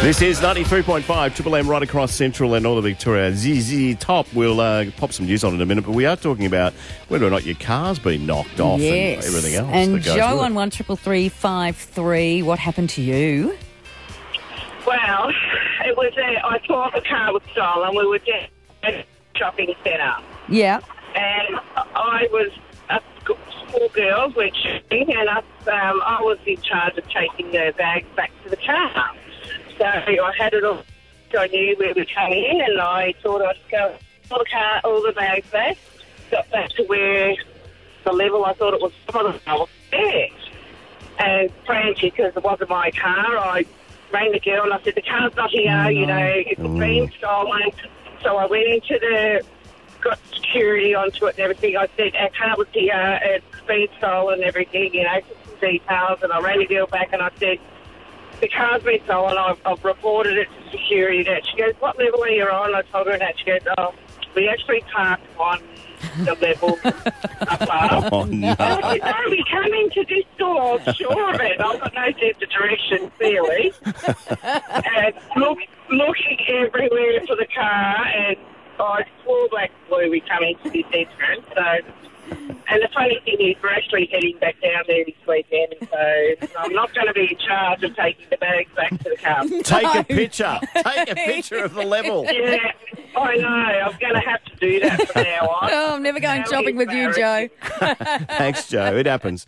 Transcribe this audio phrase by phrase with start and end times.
[0.00, 3.34] This is 93.5 Triple M right across Central and Northern Victoria.
[3.34, 4.26] ZZ Top.
[4.32, 6.72] We'll uh, pop some news on in a minute, but we are talking about
[7.08, 9.26] whether or not your car's been knocked off yes.
[9.26, 9.68] and everything else.
[9.72, 10.44] And that goes Joe with it.
[10.44, 12.42] on one triple three five three.
[12.42, 13.58] What happened to you?
[14.86, 15.32] Well,
[15.84, 16.12] it was.
[16.16, 17.96] Uh, I thought the car was stolen.
[17.96, 18.48] We were just
[18.84, 19.04] at a
[19.36, 20.14] shopping centre,
[20.48, 20.78] Yeah.
[21.16, 22.52] and I was
[22.88, 27.50] a sc- school girl went shopping, and I, um, I was in charge of taking
[27.50, 29.10] the bags back to the car.
[29.78, 30.82] So I had it all.
[31.32, 33.96] So I knew where we were coming in, and I thought I'd go
[34.30, 35.76] all the car, all the bags back.
[36.30, 37.34] Got back to where
[38.04, 38.92] the level I thought it was.
[39.10, 40.28] Some of was there.
[41.18, 43.64] And frantic because it wasn't my car, I
[44.12, 46.78] rang the girl and I said, the car's not here, you know, it's mm.
[46.78, 47.70] been stolen.
[48.22, 49.44] So I went into the,
[50.00, 51.76] got security onto it and everything.
[51.76, 56.20] I said, our car was here, it's been stolen and everything, you know, some details.
[56.22, 57.58] And I rang the girl back and I said,
[58.40, 61.28] the car's been stolen, I've, I've reported it to security.
[61.28, 62.74] And she goes, what level are you on?
[62.74, 63.94] I told her and she goes, oh,
[64.34, 65.60] we actually parked on
[66.24, 66.78] the level
[67.40, 68.12] above.
[68.12, 68.54] Oh, no.
[68.58, 71.60] I said, no, we come into this door, I'm sure of it.
[71.60, 73.72] I've got no sense of direction, clearly.
[73.84, 75.58] and look,
[75.90, 78.36] looking everywhere for the car, and
[78.78, 81.46] I swore black blue we come into this entrance.
[81.54, 82.36] So,
[82.70, 86.72] and the funny thing is, we're actually heading back down there this weekend, so I'm
[86.74, 89.44] not going to be in charge of taking the bags back to the car.
[89.62, 90.58] Take a picture.
[90.74, 92.26] Take a picture of the level.
[92.38, 92.72] Yeah,
[93.16, 93.48] I know.
[93.48, 95.70] I'm going to have to do that from now on.
[95.72, 97.48] Oh, I'm never going How shopping with you, Joe.
[98.28, 98.96] Thanks, Joe.
[98.96, 99.46] It happens.